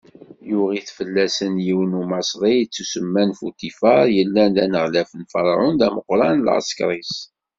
[0.49, 6.45] Yuɣ-it fell-asen yiwen n Umaṣri yettusemman Futifaṛ, yellan d aneɣlaf n Ferɛun, d ameqran n
[6.47, 7.15] lɛeskeṛ-is.